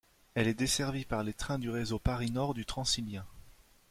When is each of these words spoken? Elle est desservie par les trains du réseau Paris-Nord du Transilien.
Elle 0.33 0.47
est 0.47 0.55
desservie 0.55 1.05
par 1.05 1.23
les 1.23 1.31
trains 1.35 1.59
du 1.59 1.69
réseau 1.69 1.99
Paris-Nord 1.99 2.55
du 2.55 2.65
Transilien. 2.65 3.23